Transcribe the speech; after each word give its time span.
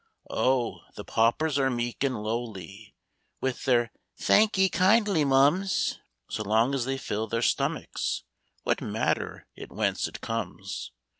Oh, 0.31 0.79
the 0.95 1.03
paupers 1.05 1.59
are 1.59 1.69
meek 1.69 2.03
and 2.03 2.23
lowly 2.23 2.95
With 3.39 3.65
their" 3.65 3.91
Thank 4.27 4.57
'ee 4.57 4.67
kindly, 4.67 5.23
mum's"; 5.23 5.99
So 6.27 6.41
long 6.41 6.73
as 6.73 6.85
they 6.85 6.97
fill 6.97 7.27
their 7.27 7.43
stomachs, 7.43 8.23
What 8.63 8.81
matter 8.81 9.45
it 9.55 9.71
whence 9.71 10.07
it 10.07 10.19
comes 10.19 10.91